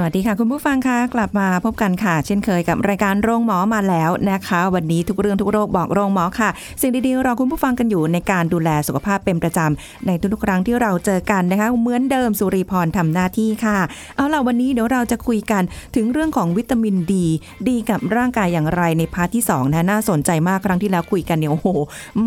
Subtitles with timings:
[0.00, 13.78] สวัสดีค่ะ คุณผู้ฟังค่ะกลับมาพบกันค่ะ เช่นเคยกับรายการโรงหมอมาแล้วนะคะ วันนี้ทุกเรื่องทุกโรคบอกโรงหมอค่ะ สิ่งดีๆรอคุณผู้ฟังกันอยู่ในการดูแลสุขภาพเป็นประจำในทุกๆครั้งที่เราเจอกันนะคะเหมือนเดิมสุริพรทำหน้าที่ค่ะ
[14.16, 15.62] เอาล่ะวันนี้เดี๋ยวเราจะคุยกัน
[15.96, 17.26] ถึงเรื่องของวิตามินดี
[17.68, 21.68] ดีกับร่างกายอย่างไรในพาร์ทที่สองนะน่าสนใจมากครั้งที่แล้วคุยกันเนี่ยโอ้โห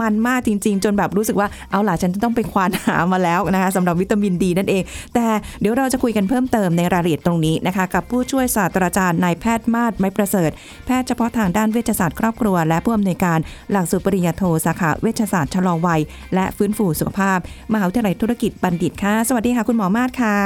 [0.01, 4.83] มันมากจริง ๆ จนแบบรู้สึกว่าเอาล่ะฉันจะต้องไปควานหามาแล้วนะคะสำหรับวิตามินดีนั่นเอง
[5.15, 5.25] แต่
[5.61, 10.51] เดี๋ยวเราจะคุยกันเพิ่มเติมในรายละเอียดตรงนี้นะคะกับผู้ช่วยศาสตราจารย์นายแพทย์มาศไม้ประเสริฐ
[10.85, 13.39] แพทย์เฉพาะทางด้านเวชศาสตร์ครอบครัว และผู้อำนวยการ
[13.71, 16.01] หลักสูตรปริญญาโทสาขาเวชศาสตร์ชะลอวัย
[16.35, 17.37] และฟื้นฟูสุขภาพ
[17.73, 20.37] มหาวิทยาลัยธุรกิจบัณฑิตค่ะ สวัสดีค่ะคุณหมอมาศค่ะ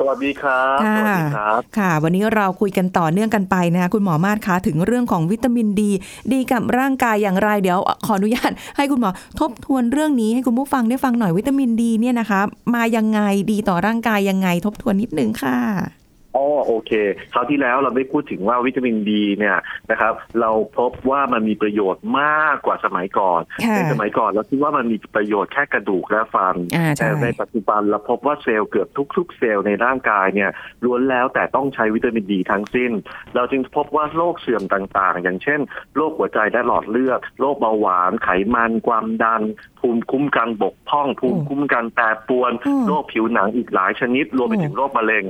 [0.00, 5.90] สวัสดีครับค่ะสวัสดีครับ ค่ะ วันนี้เราคุยกันต่อเนื่องกันไปนะคะคุณหมอมาศคะถึงเรื่องของวิตามินดี
[6.32, 12.40] ดีกับร่างกายอย่างไรเดี๋ยวขออนุญาต ให้คุณหมอทบทวนเรื่องนี้ให้คุณผู้ฟังได้ฟังหน่อยวิตามินดีเนี่ยนะคะ
[12.74, 15.97] มายังไงดีต่อร่างกายยังไงทบทวนนิดนึงค่ะ
[16.36, 16.92] อ๋อโอเค
[17.32, 19.56] คราวที่แล้วเราได้พูดถึงว่าวิตามินดีเนี่ย
[19.90, 30.50] นะครับ เราพบว่ามันมีประโยชน์มากกว่าสมัยก่อนค่ะในสมัยก่อนเราคิดว่ามันมีประโยชน์แค่กระดูกและฟันอ่าใช่แต่ในปัจจุบันเราพบว่าเซลล์เกือบทุก ๆ เซลล์ในร่างกายเนี่ย
[30.84, 32.92] ล้วนแล้วแต่ต้องใช้วิตามินดีทั้งสิ้น
[33.34, 35.60] เราจึงพบว่าโรคเสื่อมต่างๆ อย่างเช่น
[35.96, 39.42] โรคหัวใจและหลอดเลือดโรคเบาหวานไขมันความดัน
[39.80, 45.24] ภูมิคุ้มกันบกพร่องภูมิคุ้มกันแปรปรวนอืมโรคผิวหนังอีกหลายชนิด รวมไปถึงโรคมะเร็ง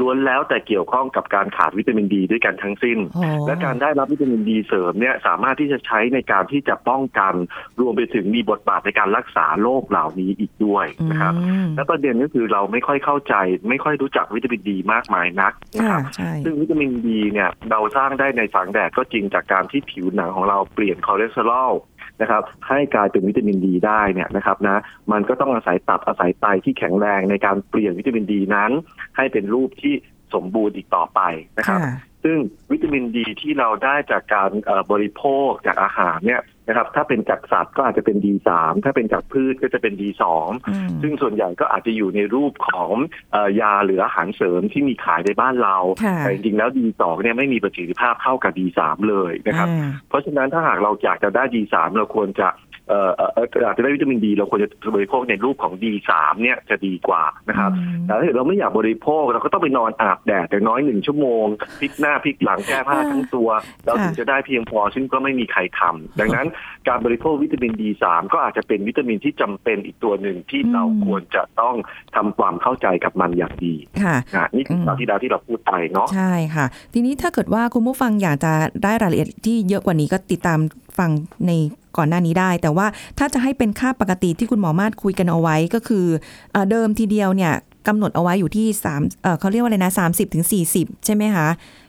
[0.00, 7.34] ล้วนแล้วแต่เกี่ยวข้องกับการขาดวิตามินดีด้วยกันทั้งสิ้นอ๋อและการได้รับวิตามินดีเสริมเนี่ยสามารถที่จะใช้ในการที่จะป้องกัน
[7.80, 13.34] รวมไปถึงมีบทบาทในการรักษาโรคเหล่านี้อีกด้วยนะครับอืมและประเด็นก็คือเราไม่ค่อยเข้าใจ
[13.68, 21.72] ไม่ค่อยรู้จักวิตามินดีมากมายนักนะคค่ะใช่ซึ่งวิตามินดีเนี่ยเราสร้างได้ในแสงแดดก็จริงจากการที่ผิวหนังของเราเปลี่ยนคอเลสเตอรอล
[22.20, 24.82] นะครับให้กลายเป็นวิตามินดีได้เนี่ยนะครับนะ
[25.12, 28.70] มันก็ต้องอาศัยตับอาศัยไตที่แข็งแรงในการเปลี่ยนวิตามินดีนั้น
[29.16, 29.94] ให้เป็นรูปที่
[30.34, 31.20] สมบูรณ์อีกต่อไป
[31.58, 31.94] นะครับค่ะ
[32.24, 32.36] ซึ่ง
[32.70, 38.50] วิตามินดีที่เราได้จากการเอ่อบริโภคจากอาหารเนี่ย นะครับ ถ้าเป็นจากสัตว์ก็อาจจะเป็น D3
[38.84, 40.24] ถ้าเป็นจากพืชก็จะเป็น D2
[40.68, 42.90] อืมซึ่งส่วนใหญ่ก็อาจจะอยู่ในรูปของ
[43.32, 48.80] เออยาหรืออาหารเสริมที่มีขายในบ้านเราค่ะแต่จริงๆแล้ว D2 เนี่ยไม่มีประสิทธิภาพเท่ากับ D3
[49.10, 52.48] เลยนะครับอ่าเพราะฉะนั้นถ้าหากเราอยากจะได้ D3 เราควรจะ
[52.88, 56.10] เอ่อเอ่อเอ่ออยากจะได้วิตามินดี เราควรจะบริโภคในรูปของ D3
[56.42, 57.70] เนี่ยจะดีกว่านะครับ
[58.06, 61.46] แต่ถ้าเกิดเราไม่อยากบริโภคเราก็ต้องไปนอนอาบแดดอย่างน้อยหนึ่งชั่วโมง
[61.80, 63.48] พลิกหน้าพลิกหลังแก้ผ้าทั้งตัว
[63.84, 66.46] เราถึงจะได้เพียงพอซึ่งก็ไม่มีใครทำดังนั้น
[66.88, 71.76] การบริโภควิตามิน D3 ก็อาจจะเป็นวิตามินที่จำเป็นอีกตัวหนึ่งที่อืมเราควรจะต้อง
[72.16, 78.52] ทำความเข้าใจกับมันอย่างดีค่ะนะนี่คืออืมคราวที่แล้วที่เราพูดไปเนาะใช่ค่ะ ทีนี้ถ้าเกิดว่าคุณผู้ฟังอยากจะ
[78.84, 80.58] ได้รายละเอียดที่เยอะกว่านี้ก็ติดตาม
[80.98, 81.10] ฟัง
[81.46, 81.52] ใน
[81.96, 82.86] ก่อนหน้านี้ได้ แต่ว่า
[83.18, 86.06] ถ้าจะให้เป็นค่าปกติที่คุณหมอมาศคุยกันเอาไว้ก็คือ
[86.52, 87.52] เอ่อเดิมทีเดียวเนี่ย
[87.88, 91.81] กำหนดเอาไว้อยู่ที่3เอ่อเขาเรียกว่าอะไรนะ30ถึง40 ใช่ไหมคะอ่า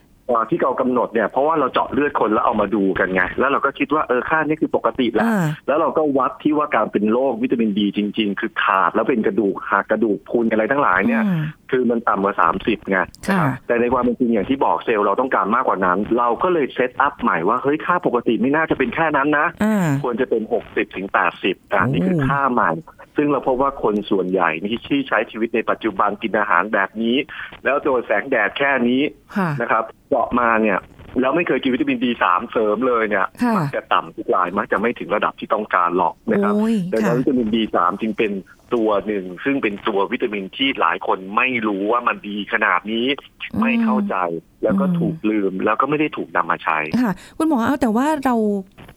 [0.50, 11.42] ที่เรากำหนดเนี่ยเพราะว่าเราเจาะเลือดคนแล้วเอามาดูกันไง แล้วเราก็คิดว่าเออค่านี้คือปกติแล้วอ่าแล้วเราก็วัดที่ว่าการเป็นโรควิตามินดีจริง ๆ คือขาดแล้วเป็นกระดูกหักกระดูกพรุนอะไรทั้งหลายเนี่ยอืม
[11.74, 22.70] คือมันต่ำกว่าสามสิบไงค่ะนะครับแต่ในความเป็นจริงอย่างที่บอกเซลล์เราต้องการมากกว่านั้น เราก็เลย set up ใหม่ว่าเฮ้ยค่าปกติไม่น่าจะเป็นแค่นั้นนะอ่าควรจะเป็นหกสิบถึงแปดสิบอะนี่คือโอ้ค่าใหม่
[23.16, 27.16] ซึ่งเราพบว่าคนส่วนใหญ่ที่ที่ใช้ชีวิตในปัจจุบันกินอาหารแบบนี้
[27.64, 29.02] แล้วโดนแสงแดดแค่นี้
[29.36, 30.78] ค่ะนะครับเจาะมาเนี่ย
[31.20, 38.32] แล้วไม่เคยกินวิตามินดีสามเสริมเลยเนี่ยค่ะมัจะต่ำทุกรายมักจะไม่ถึงระดับที่ต้องการหรอกนะครับโอ้ยดังนั้ค่ะนวิตามินดีสามจึงเป็น
[38.74, 43.06] ตัวหนึ่ง ซึ่งเป็นตัววิตามินที่หลายคนไม่รู้ว่ามันดีขนาดนี้
[43.52, 44.16] อืมไม่เข้าใจ
[44.62, 48.36] แล้วก็อืมถูกลืมแล้วก็ไม่ได้ถูกนำมาใช้ค่ะคุณหมอเอาแต่ว่าเรา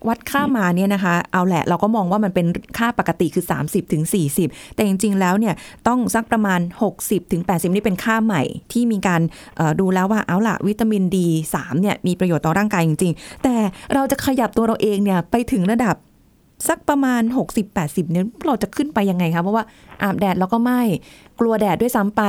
[0.07, 2.47] วัดค่ามาเนี่ยนะคะ เอาแหละเราก็มองว่ามันเป็น
[2.77, 4.03] ค่าปกติคือ 30ถึง
[4.39, 5.53] 40 แต่จริง ๆ แล้วเนี่ย
[5.87, 6.59] ต้องสักประมาณ
[6.95, 8.41] 60ถึง80 นี่เป็นค่าใหม่
[8.71, 9.21] ที่มีการ
[9.79, 13.55] ดูแล้วว่าเอาล่ะวิตามินดี3เนี่ยมีประโยชน์ต่อร่างกายจริง ๆ แต่
[13.93, 15.95] เราจะขยับตัวเราเองเนี่ยไปถึงระดับ
[16.69, 17.21] สักประมาณ
[17.67, 19.63] 60-80เนี่ยเราจะขึ้นไปยังไงคะเพราะว่า
[20.01, 20.81] อาบแดดเราก็ไม่
[21.39, 22.23] กลัวแดดด้วยซ้ำไป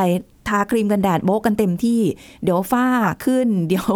[0.48, 2.00] ทาครีมกันแดดโบกกันเต็มที่
[2.44, 2.86] เดี๋ยวฝ้า
[3.24, 3.88] ขึ้น เดี๋ยว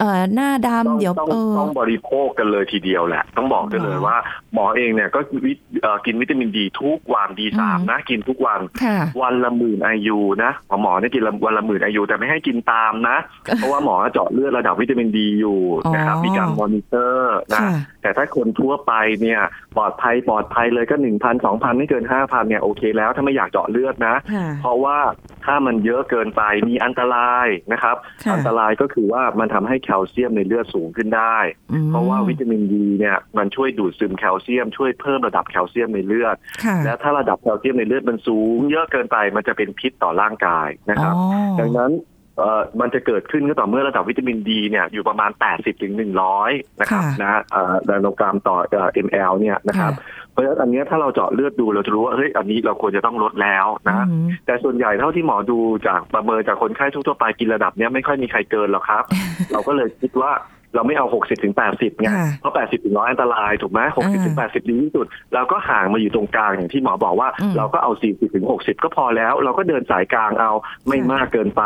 [0.00, 4.16] เอ่อหน้าต้องดำเดี๋ยวต้องเออต้องบริโภคกันเลยทีเดียวแหละ ต้องบอกได้เลยหรอว่า
[4.54, 5.52] หมอเองเนี่ยก็วิ
[5.82, 13.16] เอ่อกินวิตามินดีทุกวันดีสามอืมนะกินทุกวันค่ะวันละหมื่น IU นะหมอหมอเนี่ยกินวันละหมื่น IU แต่ไม่ให้กินตามนะ
[13.56, 15.60] เพราะว่าหมอเจาะเลือดระดับวิตามินดีอยู่
[15.94, 17.70] นะครับอ๋อมีการมอนิเตอร์นะค่ะ
[18.02, 19.40] แต่ถ้าคนทั่วไปเนี่ย
[19.76, 24.98] ปลอดภัยปลอดภัยเลยก็หนึ่งพันสองพันไม่เกินห้าพันเนี่ยโอเคแล้วถ้าไม่อยากเจาะเลือดนะค่ะเพราะว่า
[25.44, 31.36] ถ้ามันเยอะเกินไปมีอันตรายนะครับค่ะอันตรายก็คือว่ามันทำให้แคลเซียมในเลือดสูงขึ้นได้
[31.72, 41.24] อืมเพราะว่าวิตามินดีเนี่ยมันช่วยดูดซึมแคลเซียม ช่วยเพิ่มระดับแคลเซียมในเลือดค่ะและถ้าระดับแคลเซียมในเลือดมันสูง เยอะเกินไปมันจะเป็นพิษต่อร่างกายนะครับอ๋อ
[41.60, 41.92] ดังนั้น
[42.38, 45.92] เอ่อมันจะเกิดขึ้นก็ต่อเมื่อระดับวิตามินดีเนี่ยอยู่ประมาณ 80ถึง
[46.36, 49.92] 100 นะครับค่ะ นะเอ่อนาโนกรัมต่อเอ่อ ml เนี่ยนะครับ
[50.32, 59.04] เพราะฉะนั้นอันเนี้ยถ้าเราเจาะเลือดดูเราจะรู้ว่าเฮ้ยอันนี้เราควรจะต้องลดแล้วนะ อืมแต่ส่วนใหญ่เท่าที่หมอดูจากประเมินจากคนไข้ทั่วๆไปกินระดับเนี้ยไม่ค่อยมีใครเกินหรอกครับ
[59.52, 60.32] เราก็เลยคิดว่า
[60.74, 70.52] เราไม่เอา60ถึง80ไงค่ะเพราะ80ถึง100อันตรายถูกไหม60ถึง80ดีที่สุดเราก็ห่างมาอยู่ตรงกลางอย่างที่หมอบอกว่าอืมเราก็เอา40ถึง60ก็พอแล้ว เราก็เดินสายกลางเอา
[70.86, 71.62] ไม่ค่ะมากเกินไป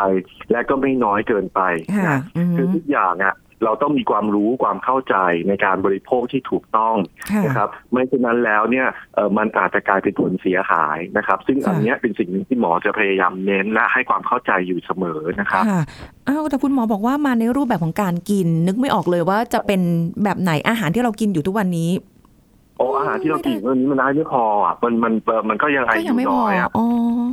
[0.51, 1.61] และก็ไม่น้อยเกินไป
[1.97, 5.15] ค่ะนะอืมคือทุกอย่างอะ เราต้องมีความรู้ความเข้าใจ
[5.47, 6.95] ในการบริโภคที่ถูกต้อง
[7.31, 15.81] ค่ะนะครับไม่เช่นนั้นแล้วเนี่ยเอ่อมันอาจจะกลายเป็นผลเสียหายนะครับ ซึ่งค่ะอันเนี้ยเป็นสิ่งหนึ่งที่หมอจะพยายามเน้นและให้ความเข้าใจอยู่เสมอนะครับค่ะ
[16.27, 19.81] อ้าวแต่คุณหมอบอกว่ามาในรูปแบบของการกิน นึกไม่ออกเลยว่าจะเป็น
[20.23, 21.89] แบบไหนอาหารที่เรากินอยู่ทุกวันนี้
[22.79, 26.85] โอ้อาหารที่เรากินวันนี้มันได้ไม่พออะมันมันเอ่อมันก็ยังอาก็ยัยุงไม่พน้ออยอะอ๋อ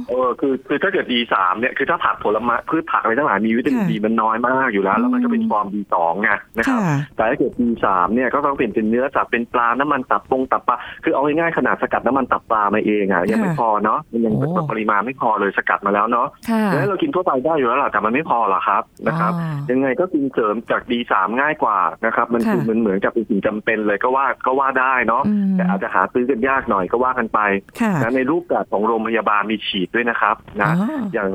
[0.08, 27.40] เออคือคือถ้าเกิด D3 เนี่ยคือถ้าผักผลไม้พืชผักอะไรทั้งหลายมีวิตามินค่ะดีมันน้อยมากอยู่แล้ว แล้วมันก็เป็นอืมฟอร์ม D2 ไงนะครับค่ะแต่ถ้าเกิด D3 เนี่ยก็ต้องเป็นเป็นเนื้อสัตว์เป็นปลาน้ำมันตับปงตับปลาคือเอาง่ายๆขนาดสกัดน้ำมันตับปลามาเองอะยังไม่ค่ะพอเนาะมันยังโอ้ปริมาณไม่พอเลยสกัดมาแล้วเนาะค่ะแล้วเรากินทั่วไปได้อยู่แล้วล่ะแต่มันไม่พอหรอกครับนะครับอ๋อยังไงก็กินเสริมจาก D3 ง่ายกว่านะครับมันค่ะคือมันเหมือนกับเป็นสิ่งจำเป็นเลยก็ว่าก็ว่าได้เนาะอืมแต่อาจจะหาซื้อกันยากหน่อยก็ว่ากันไป
[27.80, 31.28] ค่ะนะในรูปแบบของโรงพยาบาลมีฉีดด้วยนะครับนะอ๋ออย่าง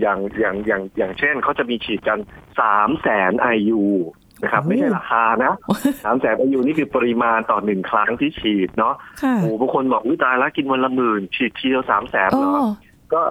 [0.00, 2.18] อย่างอย่างอย่างอย่างเช่นเขาจะมีฉีดกัน
[2.60, 3.82] สามแสนไอยู
[4.42, 5.54] นะครับโอ้ไม่ใช่ราคานะ
[6.04, 12.64] สามแสนไอยูนี่คือปริมาณต่อหนึ่งครั้งที่ฉีดเนาะค่ะโอ้บางคนบอกวิตายแล้วกินวันละหมื่นฉีดทีเดียวสามแสนโอ้เหรอ
[13.12, 13.22] ก็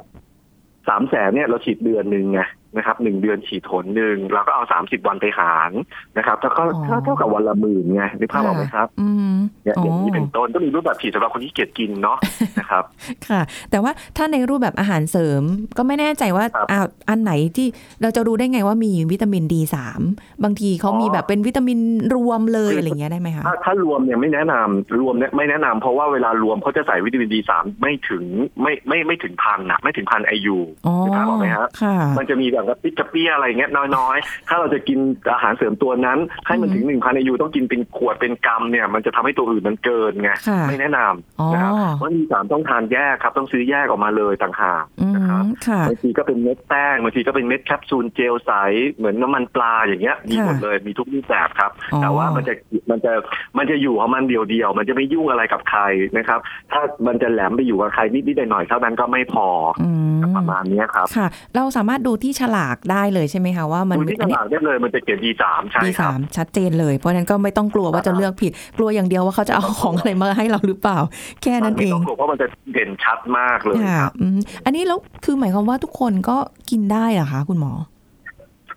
[0.89, 2.41] สามแสนเนี่ยเราฉีดเดือนหนึ่งไง
[2.77, 5.71] นะครับหนึ่งเดือนฉีดหนหนึ่งเราก็เอาสามสิบวันไปหาร
[6.17, 12.17] นะครับแล้วก็อ๋อเท่ากับวันละหมื่นไงนึกภาพออกไหมครับอืมเนี่ยอย่างนี้อ๋อเป็นต้นก็มีรูปแบบฉีดสำหรับคนที่เกียจกินเนาะ
[12.59, 12.83] นะครับ
[13.27, 15.41] ค่ะ แต่ว่าถ้าในรูปแบบอาหารเสริม
[15.77, 17.67] ก็ไม่แน่ใจว่าครับอ้าวอันไหนที่
[18.01, 20.01] เราจะรู้ได้ไงว่ามีวิตามินดีสาม
[20.43, 21.79] บางทีเขาอ๋อมีแบบเป็นวิตามิน
[22.15, 28.23] รวมเลยคือออะไรอย่างเงี้ยได้ไหมคะถ้าถ้ารวมเนี่ยไม่แนะนำรวมเนี่ยไม่แนะนำเพราะว่าเวลารวมเขาจะใส่วิตามินดีสามไม่ถึง
[28.61, 30.57] ไม่ไม่ไม่ถึงพันนะไม่ถึงพันไอยู
[30.87, 34.99] อ๋อนึกภาพออกไหมครับค่ะมันจะมีแบบกระปิดกระเปี้ยอะไรเงี้ยน้อยๆ ถ้าเราจะกิน
[35.31, 40.99] อาหารเสริมตัวนั้น ให้มันอืมถึงหนึ่งพันไอยูต้องกินเป็นขวดเป็นกรัมเนี่ยมันจะทำให้ตัวอื่นมันเกินไงค่ะไม่แนะน
[41.39, 48.51] อ๋อำนะครับเพราะดีสามต้องทานแยกครับ ต้องซื้อแยกออกมาเลยต่างหากอืนะครับมค่ะบางทีก็เป็นเม็ดแป้งบางทีก็เป็นเม็ดแคปซูลเจลใส
[48.93, 52.53] เหมือนน้ำมันปลาอย่างเงี้ยมีหมดค่ะเลยมีทุกรูปแบบครับอ๋อแต่ว่ามันจะ
[52.91, 53.13] มันจะ
[53.57, 55.81] มันจะอยู่ของมันเดียวๆมันจะไม่ยุ่งอะไรกับใคร
[56.17, 56.39] นะครับ
[56.71, 59.47] ถ้ามันจะแหลมไปอยู่กับใครนิดๆหน่อยๆเท่านั้นก็ไม่พอ
[59.81, 70.97] อืมประมาณเนี้ยครับค่ะ เราสามารถดูที่ฉลากได้เลยใช่ไหมคะว่ามันดูที่ตลาดได้เลยมันจะเขียน D3 ใช่ดีครัสาบมชัดเจนเลย เพราะฉะนั้นก็ไม่ต้องกลัวว่าจะเลือกผิด กลัวอย่างเดียวว่าเขาจะเอาของอะไรมาให้เราหรือเปล่า
[71.41, 76.37] แค่นั้นเอไม่งต้องกลัวเพราะมันจะเด่นชัดมากเลยค่ะครับอืมอันนี้แล้วคือหมายความว่าทุกคนก็
[76.69, 77.73] กินได้เหรอคะคุณหมอ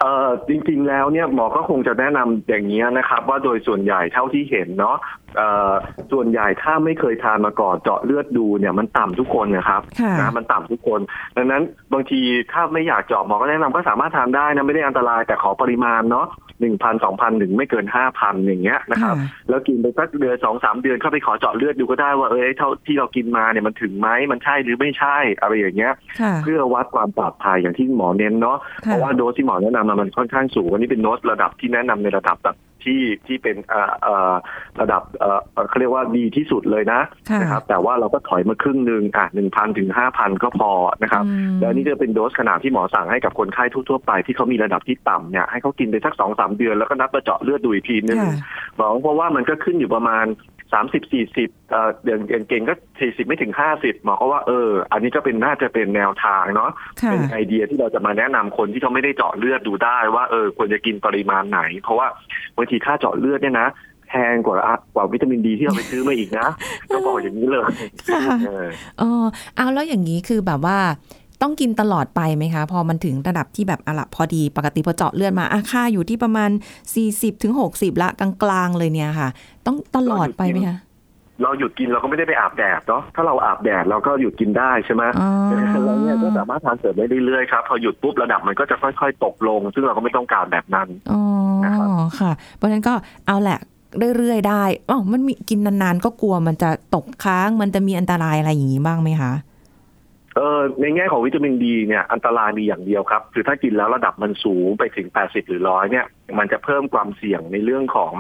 [0.01, 5.22] เอ่อจริงๆแล้วเนี่ยหมอก็คงจะแนะนำอย่างนี้ยนะครับ ว่าโดยส่วนใหญ่เท่าที่เห็นเนาะเอ่อ
[6.13, 11.01] ส่วนใหญ่ถ้าไม่เคยทานมาก่อนเจาะเลือดดูเนี่ยมันต่ำทุกคนนะครับค่ะนะมันต่ำทุกคน
[11.37, 11.63] ดังนั้น
[11.93, 12.21] บางที
[12.53, 16.29] ถ้าไม่อยากเจาะหมอก็แนะนำก็สามารถทานได้นะไม่ได้อันตรายแต่ขอปริมาณเนาะ
[16.61, 34.33] หนึ่งพันสองพันถึงไม่เกินห้าพันอย่างเงี้ยนะครับค่ะแล้วกินไปสักเดือนสองสามเดือนเข้าไปขอเจาะเลือดดูก็ได้ว่าเอ้ยเท่าที่เรากินมาเนี่ยมันถึงไหมมันใช่หรือไม่ใช่อะไรอย่างเงี้ยค่ะเพื่อวัดความปลอดภัยอย่างที่หมอเน้นเนาะเพค่ะราะว่าโดสที่หมอแนะนำมามันค่อนข้างสูงวันนี้เป็นโดสระดับที่แนะนำในระดับแบบ ที่ที่เป็นเอ่อเอ่อ
[34.81, 40.71] ระดับเอ่อเอ่อเขาเรียกว่าดีที่สุดเลยนะค่ะนะครับแต่ว่าเราก็ถอยมาครึ่งหนึ่งอะหนึ่งพันถึงห้าพันก็พอ
[41.03, 48.35] นะครับอืมแล้วนี่จะเป็นโดสขนาดที่หมอสั่งให้กับคนไข้ทั่วๆไปที่เขามีระดับที่ต่ำเนี่ยให้เขากินไปสักสองสามเดือนแล้วก็นัดมาเจาะเลือดดูอีกทีนึงค่ะ
[48.77, 50.27] หมอเพราะว่ามันก็ขึ้นอยู่ประมาณ
[50.73, 56.71] สามสิบสี่สิบเอ่ออย่างอย่างเก่งก็สี่สิบไม่ถึงห้าสิบหมอก็ว่าเออ อันนี้ก็เป็นน่าจะเป็นแนวทางเนาะ
[57.03, 62.07] ค่ะเป็นไอเดียที่เราจะมาแนะนำคนที่เขาไม่ได้เจาะเลือดดูได้ว่าเออควรจะกินปริมาณไหน เพราะว่า
[62.57, 63.69] บางทีค่าเจาะเลือดเนี่ยนะ
[64.09, 64.57] แพงกว่า
[64.95, 66.49] กว่าวิตามินดีที่เราไปซื้อมาอีกนะ
[66.91, 67.63] ต้องบอกอย่างนี้เลย
[68.11, 69.25] ค่ะเออเออ
[69.57, 70.79] เอาแล้วอย่างนี้คือแบบว่า
[71.43, 76.51] ต้องกินตลอดไปไหมคะ พอมันถึงระดับที่แบบอะละพอดีปกติพอเจาะเลือดมาอะค่าอยู่ที่ประมาณ
[76.97, 79.29] 40ถึง60 ละกลางๆเลยเนี่ยค่ะ
[79.67, 80.79] ต้องตลอดไปไหมคะ
[81.43, 85.31] เราหยุดกินเราก็ไม่ได้ไปอาบแดดเนาะถ้าเราอาบแดดเราก็หยุดกินได้ใช่ไหมอ๋อ
[85.85, 91.21] แล้วเนี่ยก็สามารถทานเสริมได้เรื่อยๆครับพอหยุดปุ๊บระดับมันก็จะค่อย ๆ ตกลง ซึ่งเราก็ไม่ต้องการแบบนั้นอ๋อ
[91.65, 91.89] นะครับ
[92.21, 92.95] ค่ะ เพราะฉะนั้นก็
[93.27, 93.59] เอาแหละ
[94.17, 99.33] เรื่อยๆได้อ๋อมันมีกินนานๆก็กลัวมันจะตกค้างมันจะมีอันตรายอะไรอย่างนี้บ้างไหมคะ
[100.37, 106.07] เออในแง่ของวิตามินดีเนี่ยอันตรายมีอย่างเดียวครับ คือถ้ากินแล้วระดับมันสูงไปถึง 80 หรือร้อยเนี่ย
[106.39, 108.13] มันจะเพิ่มความเสี่ยงในเรื่องของ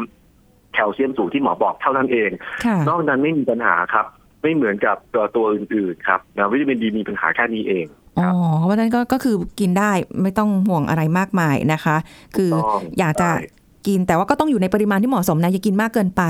[0.74, 2.30] แคลเซียมสูงที่หมอบอกเท่านั้นเอง
[2.64, 4.06] ค่ะนอกนั้นไม่มีปัญหาครับ
[4.42, 7.86] ไม่เหมือนกับตัวตัวอื่นๆครับนะวิตามินดีมีปัญหาแค่นี้เอง
[8.18, 8.30] อ๋อ
[8.64, 9.92] เพราะฉะนั้นก็ก็คือกินได้
[10.22, 11.96] ไม่ต้องห่วงอะไรมากมายนะคะ
[12.36, 16.22] คือต้องอยากจะใช่กินแต่ว่าก็ต้องอยู่ในปริมาณที่เหมาะสมนะอย่ากินมากเกินไป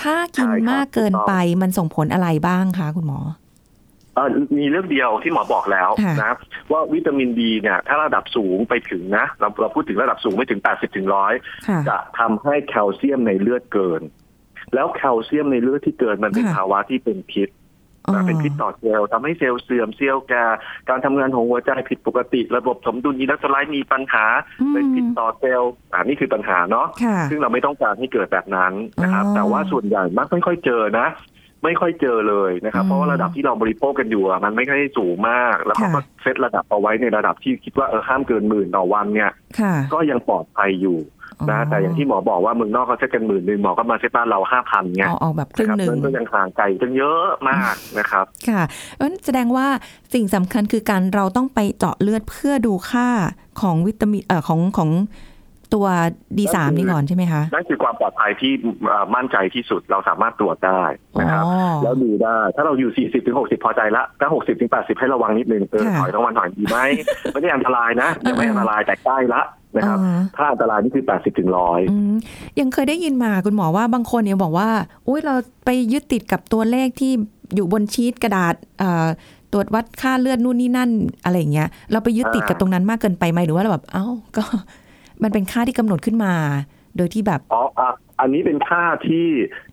[0.00, 3.43] ถ้ากินใช่ครับมากเกินไปมันส่งผลอะไรบ้างคะคุณหมอเอ่อ
[4.58, 6.38] มีเรื่องเดียวที่หมอบอกแล้วค่ะนะครับ
[6.72, 11.34] ว่าวิตามินดีเนี่ยถ้าระดับสูงไปถึงนะเราเราพูดถึงระดับสูงไปถึง 80ถึงร้อย
[11.68, 14.02] ค่ะจะทำให้แคลเซียมในเลือดเกิน
[14.74, 17.50] แล้วแคลเซียมในเลือดที่เกินมันเป็นค่ะภาวะที่เป็นพิษ
[18.12, 20.44] นะเป็นพิษต่อเซลล์ทำให้เซลล์เสื่อมเซลล์แก่
[20.88, 24.24] การทำงานของหัวใจผิดปกติ ระบบสมดุลอิเล็กโทรไลต์มีปัญหา
[24.60, 31.06] อืมเป็นพิษต่อเซลล์อ่านี่คือปัญหาเนาะค่ะซึ่งเราไม่ต้องการให้เกิดแบบนั้นนะครับอ๋อแต่ว่าส่วนใหญ่มักไม่ค่อยเจอนะ
[31.64, 39.30] ไม่ค่อยเจอเลยนะครับอืมเพราะว่าระดับที่เราบริโภคกันอยู่อะมันไม่ค่อยสูงมาก แล้วเขาก็ค่ะเซตระดับเอาไว้ในระดับที่คิดว่าเออห้ามเกินหมื่นต่อวันเนี่ย
[39.60, 40.98] ค่ะก็ยังปลอดภัยอยู่
[41.50, 48.62] นะแต่อย่างที่หมอบอกว่าเมืองนอกเขาเซตกันหมื่นหนึ่งหมอก็มาเซตบ้านเราห้าพันไงเอาเอาแบบครึ่งนะครับหนึ่งมันก็ยังห่างไกลกันเยอะมากนะครับ ค่ะ
[48.96, 49.68] เพราะฉะนั้นแสดงว่า
[50.14, 53.08] สิ่งสำคัญคือการเราต้องไปเจาะเลือดเพื่อดูค่า
[53.60, 54.90] ของวิตามินเอ่อของของ
[55.74, 55.86] ตัว
[56.38, 58.52] ดีสามนี่ก่อนใช่ไหมคะนั่นคือความปลอดภัยที่
[58.86, 60.82] เอ่อมั่นใจที่สุดเราสามารถตรวจได้
[61.20, 66.78] นะครับอ๋อแล้วดูได้ ถ้าเราอยู่40ถึง60พอใจละถ้า60ถึง80ให้ระวังนิดนึงเออค่ะถอยต้องวันถอยดีไหม
[67.32, 69.42] ไม่ได้อันตรายนะยังไม่อันตรายแต่ใกล้ละ
[69.76, 72.14] นะครับอ่าถ้าอันตรายนี่คือ80ถึงร้อยอืม
[72.60, 74.68] ยังเคยได้ยินมาคุณหมอว่าบางคนเนี่ยบอกว่า
[75.08, 77.12] อุ้ยเราไปยึดติดกับตัวเลขที่
[77.54, 79.06] อยู่บนชีตกระดาษเอ่อ
[79.52, 80.90] ตรวจวัดค่าเลือดนู่นนี่นั่น
[81.24, 84.44] อะไรอย่างเงี้ยเราไปยึดติดกับตรงนั้นมากเกินไปไหมหรือว่าเราแบบเอ้าก็
[85.22, 86.34] มันเป็นค่าที่กำหนดขึ้นมา
[86.96, 87.90] โดยที่แบบอ๋ออะ
[88.20, 89.26] อันนี้เป็นค่าที่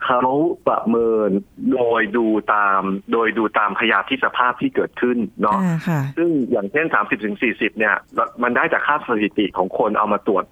[0.05, 0.21] เขา
[0.67, 1.29] ประเมิน
[1.73, 2.81] โดยดูตาม
[3.13, 7.95] โดยดูตามพยาธิสภาพที่เกิดขึ้นเนาะอ่าค่ะซึ่งอย่างเช่น30ถึง40เนี่ย
[8.43, 10.43] มันได้จากค่าสถิติของคนเอามาตรวจ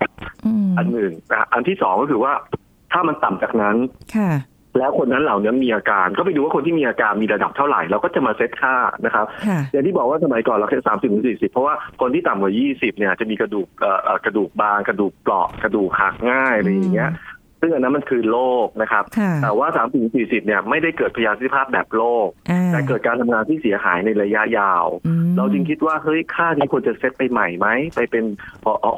[0.46, 2.34] อืมอันหนึ่งนะอันที่สองก็คือว่า
[2.92, 3.76] ถ้ามันต่ำจากนั้น
[4.16, 4.32] ค่ะ
[4.78, 17.12] แล้วคนนั้นเหล่านี้มีอาการก็ไปดูว่าคนที่มีอาการมีระดับเท่าไหร่เราก็จะมาเซตค่านะครับค่ะอย่างที่บอกว่าสมัยก่อนเราแค่สามสิบถึงสี่สิบเพราะว่าคนที่ต่ำกว่ายี่สิบเนี่ยจะมีกระดูกเอ่อเอ่อกระดูกบางกระดูกเปราะกระดูกหักง่ายอะไรอย่างเงี้ย
[17.62, 28.26] ซึ่งอันนั้นมันคือโรคนะครับค่ะแต่ว่าสามถึงสี่สิบเนี่ยไม่ได้เกิดพยาธิภาพแบบโรคอ่าแต่เกิดการทำงานที่เสียหายในระยะยาวอืมเราจึงคิดว่าเฮ้ยค่านี้ควรจะเซตไปใหม่ไหมไปเป็น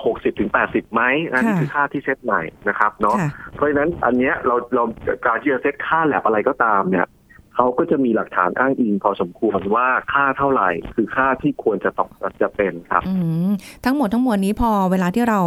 [0.06, 1.01] หกสิบถึงแปดสิบไหม
[1.32, 4.84] นั่นค่ะคือค่าที่เซตใหม่นะครับเนาะค่ะเพราะฉะนั้นอันเนี้ยเราเรา
[5.25, 7.08] การที่จะเซตค่าแลบอะไรก็ตามเนี่ย
[7.56, 12.10] เขาก็จะมีหลักฐานอ้างอิงพอสมควรว่าค่าเท่าไหร่ คือค่าที่ควรจะต้อง
[12.41, 13.13] จะเป็นครับอื
[13.48, 13.51] ม
[13.86, 15.39] ทั้งหมดทั้งมวลนี้พอเวลาที่เรา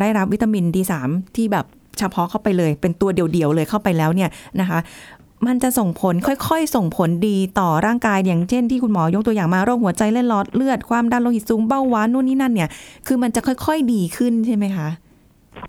[0.00, 0.92] ได้รับวิตามิน D3
[1.36, 1.66] ที่แบบ
[1.98, 4.30] เฉพาะเข้าไปเลย เป็นตัวเดียวๆเลยเข้าไปแล้วเนี่ย
[4.60, 4.78] นะคะ
[5.46, 12.68] มันจะส่งผลค่อยๆ ส่งผลดีต่อร่างกายอย่างเช่นที่คุณหมอยกตัวอย่างมาโรคหัวใจเลือดหลอดเลือดความดันโลหิตสูงเบาหวานนู่นนี่นั่นเนี่ย
[13.06, 14.88] คือมันจะค่อยๆดีขึ้นใช่ไหมคะ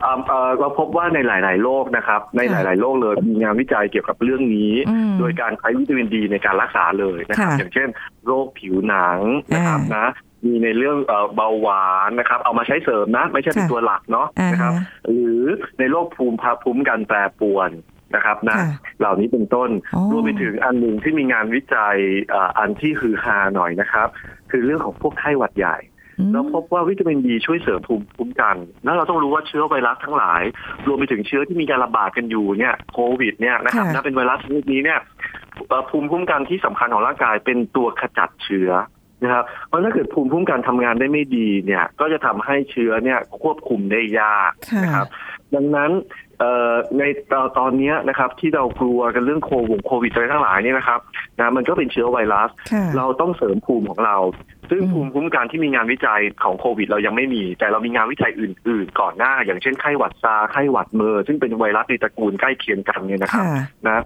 [0.04, 7.88] อ่าเอ่อเราพบว่าในหลาย ๆ โรคนะครับ ในหค่ะลาย ๆ โรคเลยมีงานวิจัยเกี่ยวกับเรื่องนี้อืมโดยการใช้วิตามินดีในการรักษาเลยนะครับค่ะอย่างเช่น
[8.26, 9.20] โรคผิวหนัง
[9.56, 10.08] นะครับอ่านนะ
[10.46, 15.44] มีในเรื่องเอ่อเบาหวานนะครับ เอามาใช้เสริมนะ ไม่ใช่เป็นค่ะตัวหลักเนาะอ่านะครับฮะหรือ
[15.80, 17.72] ในโรคภูมิภูมิกันแปรปรวน
[18.16, 18.68] นะครับนะค่ะ
[19.00, 21.98] เหล่านี้เป็นต้นอ๋อรวมไปถึงอันหนึ่งที่มีงานวิจัย
[22.30, 24.08] เอ่ออันที่ฮือฮาหน่อยนะครับ
[24.52, 25.78] คือเรื่องของพวกไข้หวัดใหญ่
[26.20, 30.42] อืมเราพบว่าวิตามินดีช่วยเสริมภูมิคุ้มกัน แล้วเราต้องรู้ว่าเชื้อไวรัสทั้งหลาย
[30.88, 35.00] รวมไปถึงเชื้อที่มีการระบาดกันอยู่เนี่ยโควิดเนี่ยนะครับค่ะนะเป็นไวรัสชนิดนี้เนี่ย
[35.68, 38.70] เอ่อภูมิคุ้มกันที่สำคัญของร่างกายเป็นตัวขจัดเชื้อ
[39.24, 45.08] นะครับเพราะถ้าเกิดภูมิคุ้มกันทำงานได้ไม่ดีเนี่ยก็จะทำให้เชื้อเนี่ยควบคุมได้ยากค่ะนะครับ
[45.56, 45.92] ดังนั้น
[46.40, 51.00] เอ่อในตอนตอนเนี้ยนะครับที่เรากลัวกันเรื่องโควงโควิดอะไรทั้งหลายเนี่ยนะครับ
[51.40, 54.18] นะมันก็เป็นเชื้อไวรัสค่ะเราต้องเสริมภูมิของเรา
[54.70, 64.04] ซึ่งอืมภูมิคุ้มกันที่มีงานวิจัยของโควิด เรายังไม่มี แต่เรามีงานวิจัยอื่น ๆ ก่อนหน้า อย่างเช่นไข้หวัดซาร์ไข้หวัดเมอร์ซึ่งเป็นไวรัสในตระกูลใกล้เคียงกันเนี่ยนะครับค่ะนะ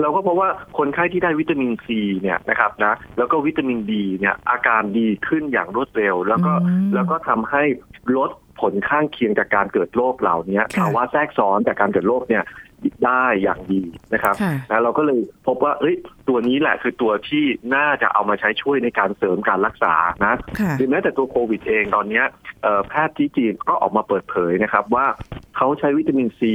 [0.00, 7.62] เราก็พบว่าคนไข้ที่ได้วิตามินซีเนี่ยนะครับนะแล้วก็วิตามินดีเนี่ยอาการดีขึ้นอย่างรวดเร็ว แล้วก็อืมแล้วก็ทำให้
[8.16, 12.44] ลดผลข้างเคียงจากการเกิดโรคเหล่านี้ค่ะภาวะแทรกซ้อนจากการเกิดโรคเนี่ย
[13.04, 13.82] ได้อย่างดี
[14.14, 15.96] นะครับค่ะนะเราก็เลยพบว่าเอ้ย
[16.28, 19.94] ตัวนี้แหละคือตัวที่น่าจะเอามาใช้ช่วยในการเสริมการรักษา
[20.26, 22.24] นะค่ะหรือแม้แต่ตัวโควิดเองตอนเนี้ย
[22.62, 25.06] เอ่อแพทย์ที่จีนก็ออกมาเปิดเผยนะครับว่า
[25.56, 26.54] เขาใช้วิตามินซี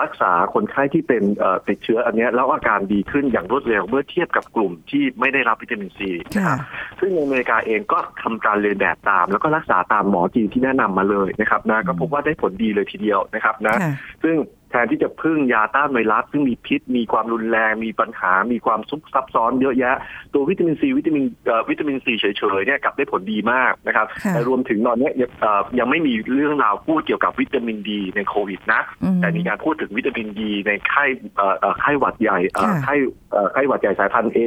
[0.00, 6.58] รักษาคนไข้ที่เป็นเอ่อติดเชื้ออันเนี้ยแล้วอาการดีขึ้นอย่างรวดเร็วเมื่อเทียบกับกลุ่มที่ไม่ได้รับวิตามินซีนะคค่ะรับ
[7.00, 14.36] ซึ่งในอเมริกาเองก็ทำการเรียนแบบตาม แล้วก็รักษาตามหมอจีนที่แนะนำมาเลยนะครับนะก็พบว่าได้ผลดีเลยทีเดียวนะครับนะค่ะซึ่ง
[14.72, 19.96] แทนที่จะพึ่งยาต้านไวรัสซึ่งมีพิษ มีความรุนแรง มีปัญหา มีความซุกซับซ้อนเยอะแยะ
[20.34, 22.24] ตัววิตามินซีวิตามินเอ่อวิตามินซีเฉ
[22.58, 31.04] ยๆเนี่ยกลับได้ผลดีมากนะครับค่ะแต่รวมถึงตอนเนี้ยยังเอ่อยังไม่มีเรื่องราวพูดเกี่ยวกับวิตามินดีในโควิดนะอืมแต่มีการพูดถึงวิตามินดีในไข้
[31.36, 32.94] เอ่อเอ่อไข้หวัดใหญ่เอ่อค่ะไข้
[33.32, 34.38] เอ่อไข้หวัดใหญ่สายพันธุ์เอ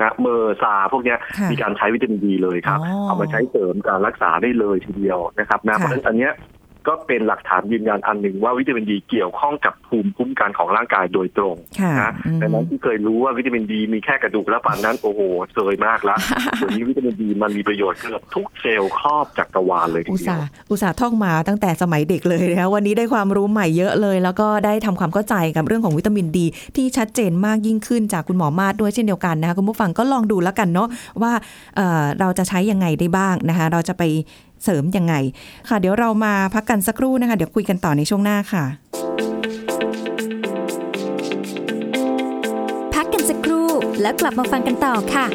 [0.00, 6.32] นะเมอร์ซาพวกเนี้ยค่ะมีการใช้วิตามินดีเลยครับอ๋อเอามาใช้เสริมการรักษาได้เลยทีเดียวนะครับนะค่ะเพราะฉะนั้นอันเนี้ย
[6.88, 15.20] ก็เป็นหลักฐานยืนยันอันหนึ่งว่าวิตามินดีเกี่ยวข้องกับภูมิคุ้มกันของร่างกายโดยตรงค่ะนะอืมดังนั้นที่เคยรู้ว่าวิตามินดีมีแค่กระดูกและฟันนั้นโอ้โห
[15.54, 16.16] เซยมากละ
[16.58, 26.46] เดี๋ยวนี้วิตามินดีมันมีประโยชน์เกือบทุกเซลล์ครอบจักรวาลเลยทีอุตเดียส่าวห์อุตส่าห์ท่องมาตั้งแต่สมัยเด็กเลยนะคะวันนี้ได้ความรู้ใหม่เยอะเลย แล้วก็ได้ทำความเข้าใจกับเรื่องของวิตามินดี
[26.76, 30.88] ที่ชัดเจนมากยิ่งขึ้นจากคุณหมอมาศด้วยเช่นเดียวกันนะคะคุณผู้ฟังก็ลองดูแล้วกันเนาะ
[31.22, 31.32] ว่า
[31.76, 34.02] เอ่อเราจะใช้ยังไงได้บ้างนะคะ เราจะไป
[34.64, 35.14] เสริมยังไง
[35.68, 38.64] ค่ะ เดี๋ยวเรามาพักกันสักครู่นะคะ เดี๋ยวคุยกันต่อในช่วงหน้าค่ะ
[42.94, 43.68] พักกันสักครู่
[44.02, 45.26] แล้วกลับมาฟังกันต่อค่ะ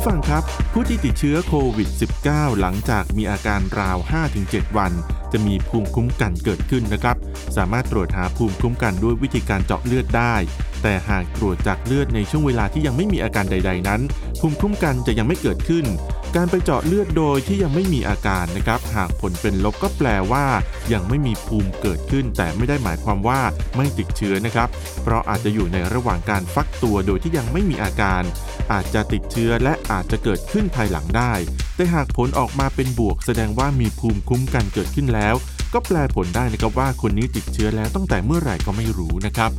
[0.00, 1.88] ผู้ฟังครับ ผู้ที่ติดเชื้อโควิด
[2.24, 3.98] -19 หลังจากมีอาการราว
[4.36, 4.92] 5-7 วัน
[5.32, 7.16] จะมีภูมิคุ้มกันเกิดขึ้นนะครับ
[7.56, 10.34] สามารถตรวจหาภูมิคุ้มกันด้วยวิธีการเจาะเลือดได้
[10.82, 14.00] แต่หากตรวจจากเลือดในช่วงเวลาที่ยังไม่มีอาการใด ๆ นั้น
[14.40, 15.84] ภูมิคุ้มกันจะยังไม่เกิดขึ้น
[16.36, 20.46] การไปเจาะเลือดโดยที่ยังไม่มีอาการนะครับ หากผลเป็นลบก็แปลว่า
[20.92, 23.40] ยังไม่มีภูมิเกิดขึ้น แต่ไม่ได้หมายความว่า
[23.76, 24.68] ไม่ติดเชื้อนะครับ
[25.02, 28.22] เพราะอาจจะอยู่ในระหว่างการฟักตัวโดยที่ยังไม่มีอาการ
[28.72, 31.32] อาจจะติดเชื้อและอาจจะเกิดขึ้นภายหลังได้
[31.76, 35.34] แต่หากผลออกมาเป็นบวก แสดงว่ามีภูมิคุ้มกันเกิดขึ้นแล้ว
[35.72, 39.50] ก็แปลผลได้นะครับว่าคนนี้ติดเชื้อแล้วตั้งแต่เมื่อไหร่ก็ไม่รู้นะครับ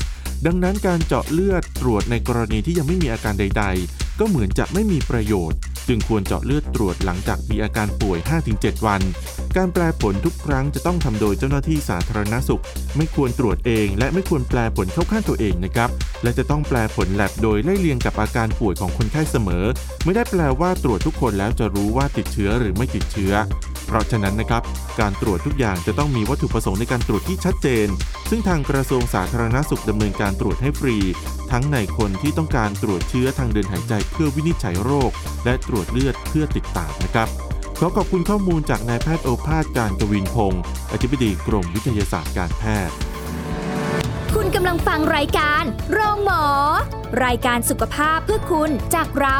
[0.45, 8.19] ดังนั้นการเจาะเลือดตรวจในกรณีที่ยังไม่มีอาการใด ๆ ก็เหมือนจะไม่มีประโยชน์ จึงควรเจาะเลือดตรวจหลังจากมีอาการป่วย
[8.51, 9.01] 5-7 วัน
[9.57, 12.63] การแปลผลทุกครั้งจะต้องทำโดยเจ้าหน้าที่สาธารณสุข
[12.97, 15.89] ไม่ควรตรวจเอง และไม่ควรแปลผลเข้าข้างตัวเองนะครับ
[16.23, 19.65] และจะต้องแปลผลแลบโดยไล่เลียงกับอาการป่วยของคนไข้เสมอ
[20.05, 23.33] ไม่ได้แปลว่าตรวจทุกคนแล้วจะรู้ว่าติดเชื้อหรือไม่ติดเชื้อ
[23.87, 24.63] เพราะฉะนั้นนะครับ
[24.99, 27.87] การตรวจทุกอย่างจะต้องมีวัตถุประสงค์ในการตรวจที่ชัดเจน
[28.29, 30.97] ซึ่งทางกระทรวงสาธารณสุขดำเนินการตรวจให้ฟรี
[31.51, 35.11] ทั้งในคนที่ต้องการตรวจเชื้อทางเดินหายใจเพื่อวินิจฉัยโรค
[35.45, 37.50] และตรวจเลือดเพื่อติดตามนะครับ
[37.83, 42.95] ขอขอบคุณข้อมูลจากนายแพทย์โอภาสการกวินพงศ์อธิบดีกรมวิทยาศาสตร์การแพทย์
[44.35, 46.43] คุณกำลังฟังรายการ โรงหมอ
[47.25, 49.37] รายการสุขภาพเพื่อคุณจากเรา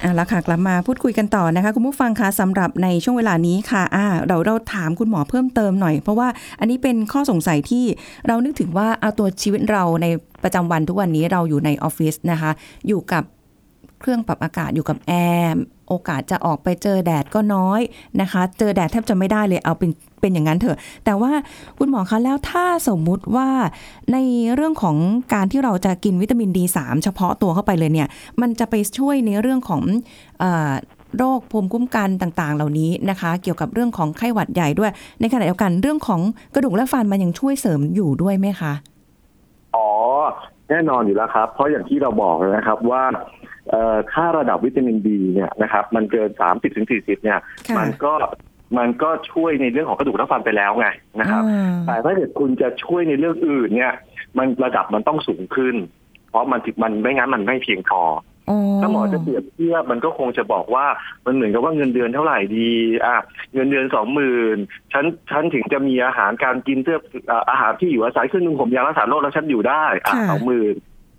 [0.00, 6.28] เอาละค่ะกลับมาพูดคุยกันต่อนะคะ คุณผู้ฟังคะสำหรับในช่วงเวลานี้ค่ะอ่าเราเราถามคุณหมอเพิ่มเติมหน่อย เพราะว่า
[6.60, 7.84] อันนี้เป็นข้อสงสัยที่
[8.26, 10.06] เรานึกถึงว่าเอาตัวชีวิตเราใน
[10.42, 12.50] ประจำวันทุกวันนี้เราอยู่ในออฟฟิศนะคะ
[12.88, 13.24] อยู่กับ
[14.00, 15.56] เครื่องปรับอากาศอยู่กับแอร์
[15.88, 17.80] โอกาสจะออกไปเจอแดดก็น้อย
[18.20, 21.32] นะคะ เจอแดดแทบจะไม่ได้เลยเอาเป็นเป็นอย่างนั้นเถอะ แต่ว่า
[21.78, 23.48] คุณหมอคะแล้วถ้าสมมุติว่า
[24.12, 24.16] ใน
[24.54, 24.96] เรื่องของ
[25.34, 28.08] การที่เราจะกินวิตามิน D3 เฉพาะตัวเข้าไปเลยเนี่ย
[28.40, 29.82] มันจะไปช่วยในเรื่องของ
[30.42, 30.44] อ
[31.16, 36.20] โรคภูมิคุ้มกันต่างๆ เหล่านี้นะคะ เกี่ยวกับเรื่องของไข้หวัดใหญ่ด้วย ในขณะเดียวกันเรื่องของ
[36.54, 38.72] กระดูกและฟันมันยังช่วยเสริมอยู่ด้วยไหมคะ
[39.76, 39.88] อ๋อ
[40.70, 43.02] แน่นอนอยู่แล้วครับ เพราะอย่างที่เราบอกนะครับว่า
[44.12, 48.12] ค่าระดับวิตามินดีเนี่ยนะครับมันเกิน 30ถึง40เนี่ยค่ะมันก็
[48.78, 50.88] มันก็ช่วยในเรื่องของกระดูกและฟันไปแล้วไง
[51.20, 53.94] นะครับอ่าแต่ถ้าเกิดคุณจะช่วยในเรื่องอื่นเนี่ย
[54.38, 55.76] มันระดับมันต้องสูงขึ้น
[56.30, 58.02] เพราะมันมันไม่งั้นมันไม่เพียงพอ
[58.50, 60.86] อ๋อถ้าหมอจะเปรียบเทียบมันก็คงจะบอกว่า
[61.26, 62.70] มันเหมือนกับว่าเงินเดือนเท่าไหร่ดี
[63.06, 63.16] อะ
[63.54, 64.56] เงินเดือนสองหมื่น
[64.92, 66.98] ฉันฉันถึงจะมีอาหารการกินเสื้อ
[67.30, 70.74] อ่าอาหารที่อยู่อาศัยเครื่องนุ่งผมยารักษาโรคแล้วฉันอยู่ได้ อะค่ะสองหมื่น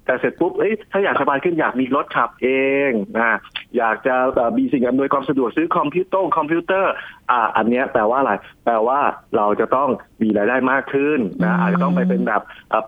[0.09, 2.49] แต่เสร็จปุ๊บเอ้ยถ้าอยากสบายขึ้นอยากมีรถขับเอ
[2.89, 3.37] งนะ
[3.77, 6.91] อยากจะเอ่อมีสิ่งอำนวยความสะดวกซื้อคอมพิวเตอร์คอมพิวเตอร์
[7.31, 8.33] อ่าอันเนี้ยแปลว่าอะไร
[8.65, 8.99] แปลว่า
[9.37, 9.89] เราจะต้อง
[10.21, 12.41] มีรายได้มากขึ้นนะอาจจะต้องไปเป็นแบบ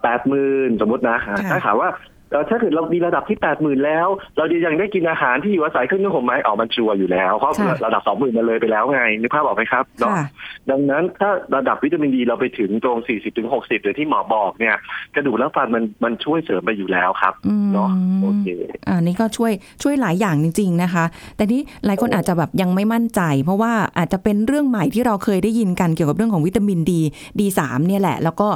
[0.03, 2.10] แปดหมื่นสมมตินะค่ะถ้าถามว่าเอ่อ
[2.49, 10.25] ถ้าเกิดเรามีระดับที่แปดหมื่นแล้ว เราจะยังได้กินอาหารที่อยู่อาศัยเครื่องนุ่งห่มไหมอ๋อมัน sure อยู่แล้วเพราะค่ะระดับสองหมื่นมาเลยไปแล้วไงนึกภาพออกไหมครับเนาะค่ะ
[10.69, 14.75] ดังนั้นถ้าระดับวิตามินดีเราไปถึงตรง40ถึง60หรือที่หมอบอกเนี่ย
[15.15, 17.89] กระดูกและฟันมันมันช่วยเสริมไปอยู่แล้วครับอืมเนาะ
[18.23, 18.47] โอเค
[18.87, 19.51] อันนี้ก็ช่วย
[19.83, 27.01] ช่วยหลายอย่างจริง ๆนะคะ แต่นี่หลายคนอาจจะแบบยังไม่มั่นใจ เพราะว่าอาจจะเป็นเรื่องใหม่ที่เราเคยได้ยินกันเกี่ยวกับเรื่องของวิตามินดี
[27.39, 28.49] ดีสามเนี่ยแหละ แล้วก็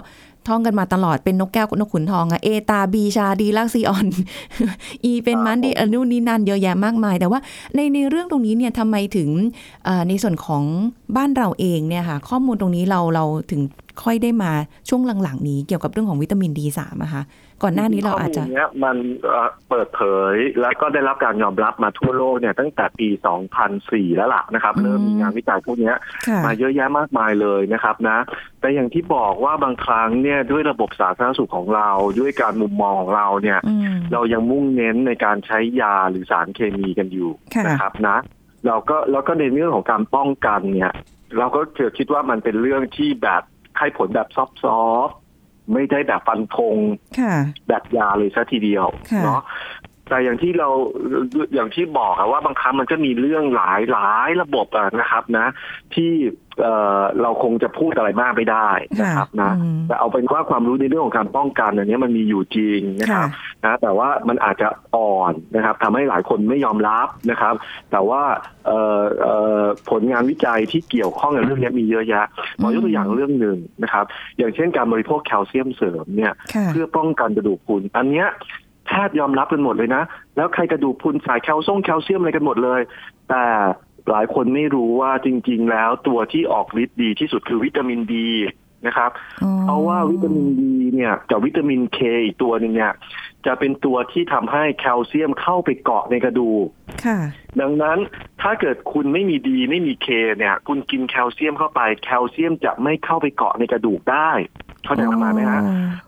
[0.48, 4.08] ท่องกันมาตลอดเป็นนกแก้วนกขุนทองอะเอตาบีชาดีลักซีออน
[5.04, 7.40] อีเป็นมันดีอนุนนี่นั่นเยอะแยะมากมาย แต่ว่า
[7.76, 9.30] ในในเรื่องตรงนี้เนี่ยทำไมถึง
[9.86, 10.64] เอ่อในส่วนของ
[11.16, 13.62] บ้านเราเองเนี่ยค่ะ ข้อมูลตรงนี้เราเราถึง
[14.04, 14.52] ค่อยได้มา
[14.90, 17.24] ช่วงหลังๆ นี้เกี่ยวกับเรื่องของวิตามินดีสามอะคะ
[17.64, 20.02] ก่อนหน้านี้เราอาจจะข้มูลเนี้ยมันเอ่อเปิดเผ
[20.34, 23.08] ยแล้วก็ได้รับการยอมรับมาทั่วโลกเนี่ยตั้งแต่ปี
[23.64, 25.96] 2004 แล้วล่ะนะครับอืมเริ่มมีงานวิจัยพวกเนี้ย
[26.28, 28.18] ค่ะมาเยอะแยะมากมายเลยนะครับนะ
[28.62, 31.90] แต่อย่างที่บอกว่าบางครั้งเนี่ยด้วยระบบสาธารณสุขของเรา
[32.20, 38.18] ด้วยการมุมมองของเราเนี่ยอืมเรายังมุ่งเน้นในการใช้ยาหรือสารเคมีกันอยู่ค่ะนะครับนะ
[38.68, 40.92] เราก็แล้วก็ในเรื่องของการป้องกันเนี่ย
[41.38, 43.42] เราก็เกิดคิดว่ามันเป็นเรื่องที่แบบ
[43.80, 44.50] ให้ผลแบบซอฟ
[45.12, 45.25] ต์ๆ
[45.74, 46.76] ไม่ได้แบบฟันธง
[47.20, 47.36] ค่ะ
[47.68, 49.42] แบบยาเลยซะทีเดียวค่ะเนาะ
[50.10, 50.70] แต่อย่างที่เรา
[51.56, 55.46] อย่างที่บอกอะว่าบางครั้งมันก็มีเรื่องหลายหลายระบบอะนะครับนะ
[55.96, 56.12] ที่
[56.62, 58.70] เอ่อเราคงจะพูดอะไรมากไม่ได้
[59.02, 63.30] นะครับนะอืมแต่เอาเป็นว่าความรู้ในเรื่องของการป้องกันอันนี้มันมีอยู่จริงนะคค่ะรับ
[63.64, 67.54] นะแต่ว่ามันอาจจะอ่อนนะครับทำให้หลายคนไม่ยอมรับนะครับ
[67.92, 68.22] แต่ว่า
[68.66, 72.26] เอ่อเอ่อผลงานวิจัยที่เกี่ยวข้องกับเรื่องนี้มีเยอะแยะ
[72.60, 74.06] หมอยกตัวอย่างเรื่องหนึ่งนะครับ
[74.38, 78.28] อย่างเช่นการบริโภคแคลเซียมเสริมเนี่ยค่ะเพื่อป้องกันกระดูกพรุนอันเนี้ย
[78.86, 80.04] แพทย์ยอมรับกันหมดเลยนะ
[80.36, 82.82] แล้วใครกระดูกพรุนสายแคลซ่งแคลเซียมอะไรกันหมดเลย
[83.30, 83.44] แต่
[84.10, 88.30] หลายคนไม่รู้ว่าจริง ๆ แล้วตัวที่ออกฤทธิ์ดีที่สุดคือวิตามินดี
[88.88, 89.12] นะครับ
[89.44, 92.94] อ๋อเพราะว่าวิตามินดีเนี่ยกับวิตามินเคอีกตัวหนึงเนี่ย
[93.46, 96.68] จะเป็นตัวที่ทำให้แคลเซียมเข้าไปเกาะในกระดูก
[97.06, 97.20] ค่ะ
[97.62, 97.98] ดังนั้น
[98.42, 104.32] ถ้าเกิดคุณไม่มีดีไม่มีเคเนี่ย คุณกินแคลเซียมเข้าไปแคลเซียมจะไม่เข้าไปเกาะในกระดูกได้
[104.86, 105.62] เข้าใจประมาณไหมฮะ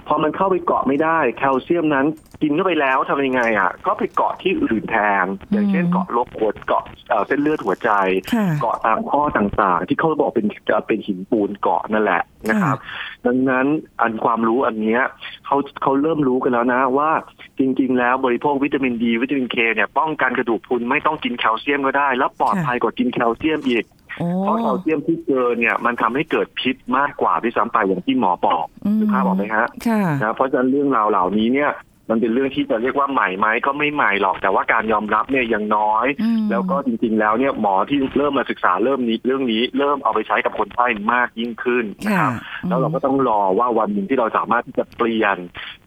[0.07, 2.05] พอมันเข้าไปเกาะไม่ได้ แคลเซียมนั้น
[2.41, 7.91] กินเข้าไปแล้วทำยังไงอะก็ไปเกาะที่อื่นแทนอย่างเช่นเกาะลบหัวเกาะเอ่อเส้นเลือดหัวใจ
[8.33, 12.77] ค่ะเกาะตามข้อต่างๆ ที่เขาบอกเป็นจะเป็นหินปูนเกาะนั่นแหละนะครับ
[13.25, 13.65] ดังนั้น
[14.01, 15.01] อันความรู้อันเนี้ย
[15.45, 17.11] เขาเขาเริ่มรู้กันแล้วนะว่า
[17.59, 23.96] จริง ๆ แล้วบริโภควิตามินดี วิตามินเคเนี่ยป้องกันกระดูกพรุนไม่ต้องกินแคลเซียมก็ได้ แล้วปลอดภัยกว่ากินแคลเซียมอีกโอ้
[24.41, 31.71] เพราะแคลเซียมที่เกินเนี่ยมันทำให้เกิดพิษมากกว่าที่ซ้ำไปอย่างที่หมอบอกอืมนึกภาพออกไหมฮะค่ะนะเพราะฉะนั้นเรื่องราวเหล่านี้เนี่ย
[32.09, 42.31] มันเป็นเรื่องที่จะเรียกว่าใหม่ไหมก็ไม่ใหม่หรอกแต่ว่าการยอมรับเนี่ยยังน้อยอืมแล้วก็จริง ๆ แล้วเนี่ยหมอที่เริ่มมาศึกษาเริ่มนี้เรื่องนี้เริ่มเอาไปใช้กับคนไข้มากยิ่งขึ้นนะค่ะครับ
[42.69, 45.37] แล้วเราก็ต้องรอว่าวันหนึ่งที่เราสามารถที่จะเปลี่ยน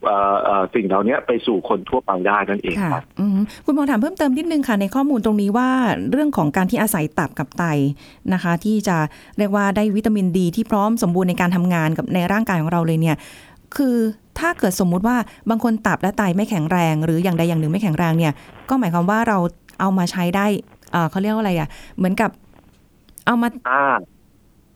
[0.05, 5.69] เอ่อเอ่อสิ่งเหล่านี้ไปสู่คนทั่วไปได้นั่นเองค่ะครับอืมคุณหมอถามเพิ่มเติมนิดนึงค่ะในข้อมูลตรงนี้ว่า
[6.11, 7.63] เรื่องของการที่อาศัยตับกับไต
[8.33, 8.97] นะคะ ที่จะ
[9.37, 13.17] เรียกว่าได้วิตามินดี ที่พร้อมสมบูรณ์ในการทำงานกับในร่างกายของเราเลยเนี่ย
[13.77, 13.97] คือ
[14.41, 15.17] ถ้าเกิดสมมุติว่า
[15.49, 18.33] บางคนตับและไตไม่แข็งแรง หรืออย่างใดอย่างหนึ่งไม่แข็งแรงเนี่ย
[18.69, 19.37] ก็หมายความว่าเรา
[19.79, 20.45] เอามาใช้ได้
[20.91, 22.29] เอ่อเขาเรียกว่าอะไรอะ เหมือนกับ
[23.25, 23.47] เอามา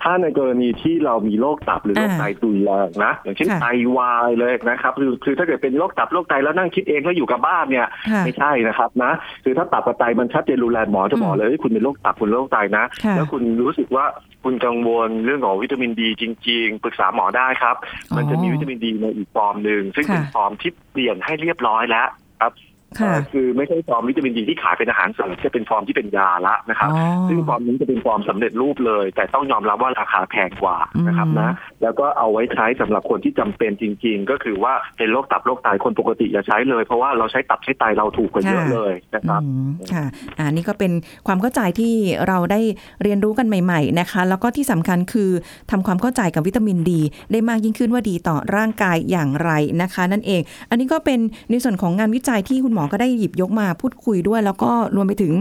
[0.05, 3.65] ถ้าถ้าในกรณีที่เรามีโรคตับหรือโรคอ่าไตรุนแรงนะอย่างเช่นค่ะไต
[3.97, 9.11] วายเลยนะครับคือคือถ้าเกิดเป็นโรคตับโรคไตแล้วนั่งคิดเองก็อยู่กับบ้านเนี่ยค่ะไม่ใช่นะครับนะ
[9.43, 14.05] คือถ้าตับกับไตมันชัดเจนรุนแรงหมอจะบอกเลยว่าคุณเป็นโรคตับคุณเป็นโรคไตนะค่ะแล้วคุณรู้สึกว่า
[14.43, 17.75] คุณกังวลเรื่องของวิตามินดีจริง ๆ ปรึกษาหมอได้ครับ
[18.15, 22.07] มันจะมีวิตามินดีในอีกฟอร์มหนึ่งซึ่งเป็นค่ะฟอร์มที่เปลี่ยนให้เรียบร้อยแล้ว
[22.41, 22.53] ครับ
[22.99, 30.77] ค่ะเอ่อคือไม่ใช่ฟอร์มวิตามินดีที่ขายเป็นอาหารเสริมจะเป็นฟอร์มที่เป็นยาละนะครับอ๋อซึ่งฟอร์มนี้จะเป็นฟอร์มสำเร็จรูปเลย แต่ต้องยอมรับว่าราคาแพงกว่า
[31.07, 31.49] นะครับนะ
[31.81, 40.05] แล้วก็เอาไว้ใช้สำหรับคนที่จำเป็นจริง ๆ ก็คือว่าเป็นโรคตับโรคไตคนปกติอย่าใช้เลย เพราะว่าเราใช้ตับใช้ไตเราถูกกว่าเยอะค่ะเลยนะครับอืมค่ะ
[40.37, 40.91] อ่านี่ก็เป็น
[41.27, 41.93] ความเข้าใจที่
[42.27, 42.61] เราได้
[43.03, 45.29] เรียนรู้กันใหม่ ๆนะคะ แล้วก็ที่สำคัญคือ
[45.71, 55.33] ทำความเข้าใจกับวิตามินดี ได้มากยิ่งขึ้นว่าดีต่อร่างกายอย่างไรนะคะ นั่นเอง อันนี้ก็เป็นในส่วนของงานวิจัยที่คุณหมอก็ได้หยิบยกมาพูดคุยด้วย แล้วก็รวมไปถึง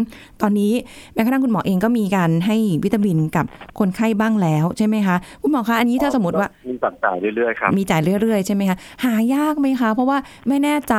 [0.42, 0.72] ตอนนี้
[1.14, 3.44] แม้กระทั่งคุณหมอเองก็มีการให้วิตามินกับ
[3.78, 10.94] คนไข้บ้างแล้วใช่ไหมคะคุณหมอคะอันนี้ถ้าสมมติว่ามีจัดจ่ายเรื่อยๆครับมีจ่ายเรื่อยๆใช่ไหมคะหายากไหมคะ เพราะว่าไม่แน่ใจ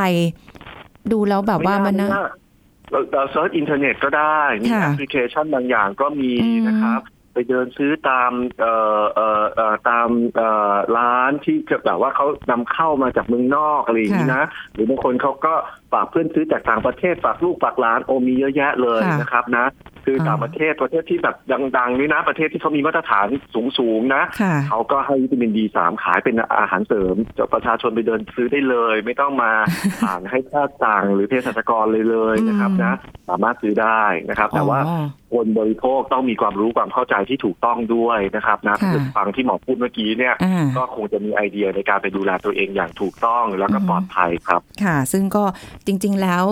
[1.12, 2.28] ดูแล้วแบบว่ามันนะไยก
[2.92, 7.02] เราเรา search อินเทอร์เน็ตก็ได้มีค่ะแอปพลิเคชันบางอย่างก็มีอืมนะครับ
[7.34, 15.54] ไปเดินซื้อตามเอ่อเอ่อเอ่อตามเอ่อร้านที่แบบว่าเขานำเข้ามาจากเมืองนอกอะไรอย่างนี้นะ หรือบางคนเขาก็
[15.96, 19.66] ฝากเพื่อนซื้อจากต่างประเทศฝากลูกฝากหลานโอมีเยอะแยะเลยค่ะนะครับนะ
[20.06, 21.36] คือต่างประเทศประเทศที่แบบ
[21.78, 23.28] ดังๆนี่นะประเทศที่เขามีมาตรฐาน
[23.80, 29.52] สูงๆนะค่ะเขาก็ให้วิตามินดีสามขายเป็นอาหารเสริมจะประชาชนไปเดินซื้อได้เลย ไม่ต้องมา
[30.02, 32.94] ผ่านให้แพทย์สั่งหรือเภสัชกรเลยเลยนะครับอืมนะ
[33.30, 35.06] สามารถซื้อได้นะครับ แต่ว่าอ๋อ
[35.36, 45.44] คนบริโภคต้องมีความรู้ความเข้าใจที่ถูกต้องด้วยนะครับนะค่ะคือฟังที่หมอพูดเมื่อกี้เนี่ยอ่าก็คงจะมีไอเดียในการไปดูแลตัวเองอย่างถูกต้องแล้วก็อืมปลอดภัยครับ ค่ะ ซึ่งก็
[45.86, 46.46] จริง ๆ แล้ว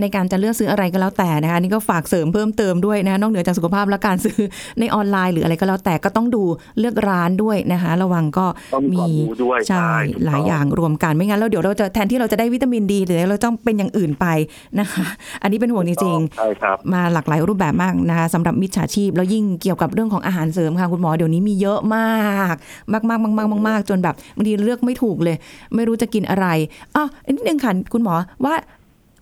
[0.00, 4.38] ในการจะเลือกซื้ออะไรก็แล้วแต่นะคะนี่ก็ฝากเสริมเพิ่มเติมด้วยนะคะนอกเหนือจากสุขภาพและการซื้อ
[4.80, 6.42] ในออนไลน์หรืออะไรก็แล้วแต่ก็ต้องดู
[6.78, 14.26] เลือกร้านด้วยนะคะ ระวังก็ต้องมีความรู้ด้วยใช่ใช่ถูกต้องหลายอย่างรวมกันไม่งั้นแล้วเดี๋ยวเราจะแทนที่เราจะได้วิตามินดีหรือเราต้องเป็นอย่างอื่นไป
[14.80, 15.04] นะคะ
[15.42, 22.54] อันนี้เป็นห่วงจริงๆใช่ครับมาหลากหลายรูปแบบมากนะคะสำหรับมิจฉาชีพแล้วยิ่งเกี่ยวกับเรื่องของอาหารเสริมค่ะคุณหมอเดี๋ยวนี้มีเยอะมาก
[22.92, 25.36] มากมากมากมากมากมากจนแบบบางทีเลือกไม่ถูกเลย
[25.74, 26.46] ไม่รู้จะกินอะไร
[26.94, 28.54] อ๋อนิดนึงค่ะคุณหมอว่า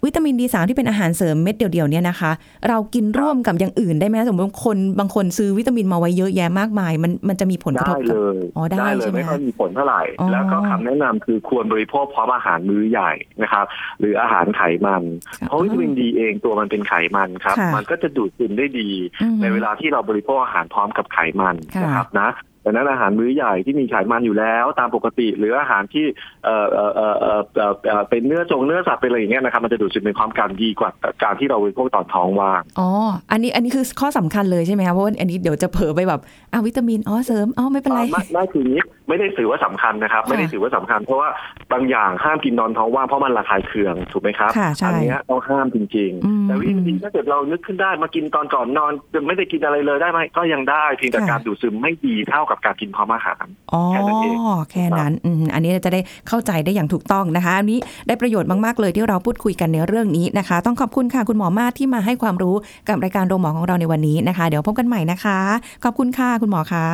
[0.04, 2.32] วิตามินดีสามที่เป็นอาหารเสริมเม็ดเดียวๆเนี่ยนะคะ
[2.68, 13.64] เรากินร่วมกับอย่างอื่นได้ไหมสมมติว่าคนบางคนซื้อวิตามินมาไว้เยอะแยะมากมาย มันมันจะมีผลกระทได้บเลกับยอ๋อได้เลใช่ยไหมไม่ค่อยมีผลเท่าไหร่อ๋อแล้วก็คำแนะนำคือควรบริโภคพร้อมอาหารมื้อใหญ่นะครับ
[14.00, 15.02] หรืออาหารไขมัน
[15.38, 18.90] ค่ะเพราะวิตามินดีเองตัวมันเป็นไขมันครับค่ะมันก็จะดูดซึมได้ดี
[19.22, 22.30] อืมในเวลาที่เราบริโภคอาหารพร้อมกับไขมันค่ะนะครับนะ
[22.64, 26.04] ดังนั้นอาหารมื้อใหญ่ที่มีไขมันอยู่แล้ว ตามปกติ หรืออาหารที่
[26.44, 30.90] เอ่อเอ่อเอ่อเอ่อเอ่อเอ่อเป็นเนื้อจงเนื้อสัตว์เป็นอะไรอย่างเงี้ยนะครับมันจะดูดซึมเป็นความการดีกว่า
[31.22, 32.88] การที่เราบริโภคตอนท้องว่าง อ๋อ
[33.32, 36.20] อันนี้อันนี้คือข้อสำคัญเลยใช่ไหมคะเพราะว่าอันนี้เดี๋ยวจะเผลอไปแบบ
[36.52, 41.28] อะวิตามินอ๋อเสริมอ๋อไม่เป็นไรอ่าไม่ไม่คืออย่างนี้ไม่ได้ถือว่าสำคัญนะครับค่ะไม่ได้ถือว่าสำคัญ เพราะว่า
[41.72, 54.36] บางอย่างห้ามกินนอนท้องว่างเพราะมันระคายเคืองถูกไหมครับค่ะใช่อัเนี้ยต้องห้ามจริง อืมๆ แต่วิตามินดีถ้าเกิดเรานึกขึ้นได้มากินตอนก่อนนอนจะไม่ได้กินอะไรเลยได้ไหมก็ยังได้เพียงแต่ค่ะ การดูดซึมไม่ดีเท่ากับการกินพร้อมอาหารอ๋อแค่นั้นเอง
[54.70, 62.56] แค่นั้นอืมอันนี้จะได้เข้าใจได้อย่างถูกต้องนะคะ อันนี้ได้ประโยชน์มาก ๆ เลยที่เราพูดคุยกันในเรื่องนี้นะคะ ต้องขอบคุณค่ะคุณหมอมาศที่มาให้ความรู้
[62.88, 65.38] กับรายการโรงหมอของเราในวันนี้นะคะ เดี๋ยวพบกันใหม่นะคะ
[65.84, 66.86] ขอบคุณค่ะคุณหมอคะ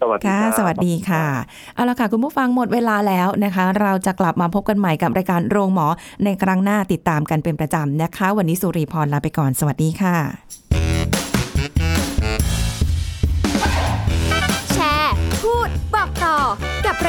[0.00, 1.24] สวัสดีค่ะครับสวัสดีค่ะ
[1.74, 5.86] เอาละค่ะ คุณผู้ฟังหมดเวลาแล้วนะคะ เราจะกลับมาพบกันใหม่กับรายการโรงหมอ
[6.24, 10.59] ในครั้งหน้าติดตามกันเป็นประจำนะคะ วันนี้สุริพรลาไปก่อน สวัสดีค่ะ